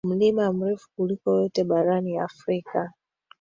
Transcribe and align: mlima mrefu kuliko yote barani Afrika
mlima 0.05 0.53
mrefu 0.53 0.87
kuliko 0.97 1.31
yote 1.39 1.63
barani 1.63 2.17
Afrika 2.17 2.93